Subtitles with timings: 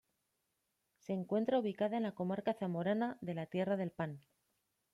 [0.97, 4.19] Se encuentra ubicada en la comarca zamorana de la Tierra del Pan.